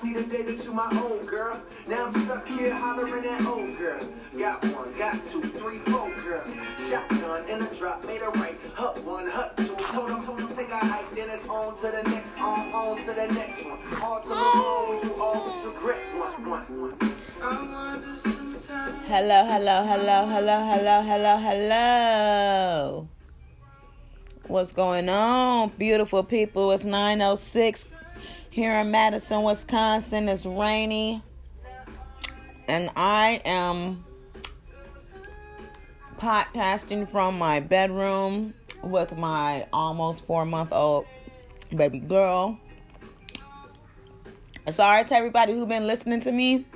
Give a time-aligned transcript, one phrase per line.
[0.00, 1.60] see the day that you my old girl.
[1.86, 4.00] Now I'm stuck here hollering at old girl.
[4.36, 6.42] Got one, got two, three, four girl.
[6.88, 8.58] Shotgun in a drop, made a right.
[8.74, 9.76] Hut one, hut two.
[9.92, 13.12] Told him, told take a hike, then it's on to the next, on, on to
[13.12, 13.78] the next one.
[14.02, 16.96] All to home, you always regret one, one, one.
[19.06, 23.08] Hello, hello, hello, hello, hello, hello, hello.
[24.46, 26.72] What's going on, beautiful people?
[26.72, 27.84] It's 906
[28.50, 30.28] here in Madison, Wisconsin.
[30.28, 31.22] It's rainy.
[32.68, 34.04] And I am
[36.18, 41.06] podcasting from my bedroom with my almost four month old
[41.74, 42.58] baby girl.
[44.68, 46.66] Sorry to everybody who's been listening to me.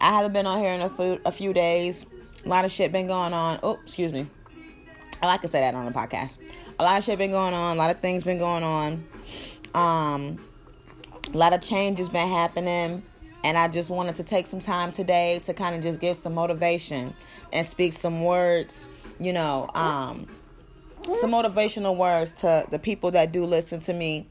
[0.00, 2.06] I haven't been on here in a few, a few days.
[2.44, 3.58] A lot of shit been going on.
[3.62, 4.26] Oh, excuse me.
[5.22, 6.38] I like to say that on the podcast.
[6.78, 7.76] A lot of shit been going on.
[7.76, 9.04] A lot of things been going on.
[9.74, 10.38] Um,
[11.32, 13.02] a lot of changes been happening.
[13.42, 16.34] And I just wanted to take some time today to kind of just give some
[16.34, 17.14] motivation
[17.54, 18.86] and speak some words,
[19.18, 20.26] you know, um,
[21.14, 24.26] some motivational words to the people that do listen to me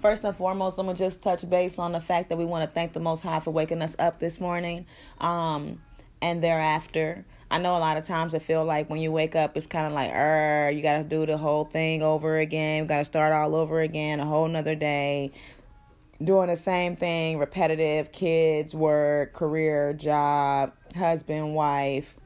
[0.00, 2.72] First and foremost, I'm gonna just touch base on the fact that we want to
[2.72, 4.86] thank the Most High for waking us up this morning,
[5.20, 5.82] um,
[6.22, 7.24] and thereafter.
[7.50, 9.88] I know a lot of times I feel like when you wake up, it's kind
[9.88, 12.82] of like, er, you gotta do the whole thing over again.
[12.82, 15.32] You gotta start all over again, a whole nother day,
[16.22, 22.16] doing the same thing, repetitive, kids, work, career, job, husband, wife,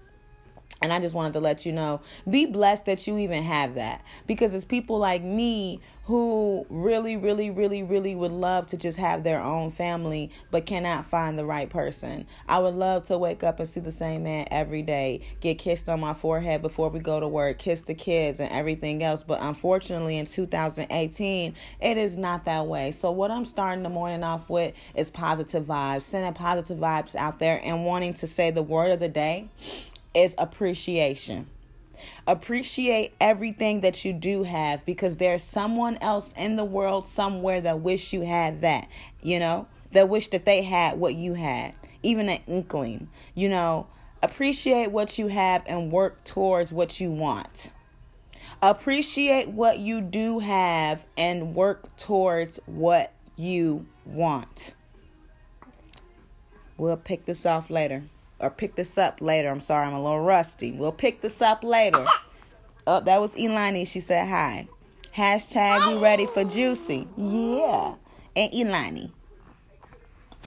[0.82, 4.04] and I just wanted to let you know be blessed that you even have that.
[4.26, 9.22] Because it's people like me who really, really, really, really would love to just have
[9.22, 12.26] their own family but cannot find the right person.
[12.48, 15.88] I would love to wake up and see the same man every day, get kissed
[15.88, 19.22] on my forehead before we go to work, kiss the kids and everything else.
[19.22, 22.90] But unfortunately, in 2018, it is not that way.
[22.90, 27.38] So, what I'm starting the morning off with is positive vibes, sending positive vibes out
[27.38, 29.48] there and wanting to say the word of the day
[30.14, 31.46] is appreciation.
[32.26, 37.80] Appreciate everything that you do have because there's someone else in the world somewhere that
[37.80, 38.88] wish you had that,
[39.22, 43.86] you know, that wish that they had what you had, even an inkling, you know.
[44.24, 47.72] Appreciate what you have and work towards what you want.
[48.60, 54.74] Appreciate what you do have and work towards what you want.
[56.76, 58.04] We'll pick this off later
[58.42, 59.48] or pick this up later.
[59.48, 60.72] I'm sorry, I'm a little rusty.
[60.72, 62.04] We'll pick this up later.
[62.86, 63.86] oh, that was Elani.
[63.86, 64.68] She said hi.
[65.16, 67.06] Hashtag you ready for juicy.
[67.16, 67.94] Yeah.
[68.34, 69.12] And Elani.